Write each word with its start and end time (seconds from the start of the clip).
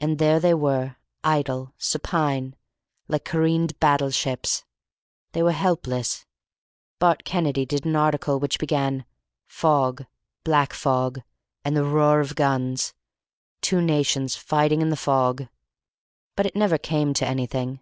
And 0.00 0.18
there 0.18 0.40
they 0.40 0.52
were 0.54 0.96
idle, 1.22 1.74
supine 1.78 2.56
like 3.06 3.24
careened 3.24 3.78
battleships. 3.78 4.64
They 5.30 5.44
were 5.44 5.52
helpless. 5.52 6.26
Bart 6.98 7.22
Kennedy 7.24 7.64
did 7.64 7.82
start 7.84 7.90
an 7.90 7.94
article 7.94 8.40
which 8.40 8.58
began, 8.58 9.04
"Fog. 9.46 10.06
Black 10.42 10.72
fog. 10.72 11.22
And 11.64 11.76
the 11.76 11.84
roar 11.84 12.18
of 12.18 12.34
guns. 12.34 12.94
Two 13.60 13.80
nations 13.80 14.34
fighting 14.34 14.82
in 14.82 14.88
the 14.90 14.96
fog," 14.96 15.46
but 16.34 16.46
it 16.46 16.56
never 16.56 16.76
came 16.76 17.14
to 17.14 17.24
anything. 17.24 17.78